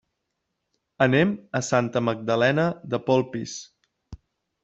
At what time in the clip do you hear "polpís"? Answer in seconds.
3.11-3.57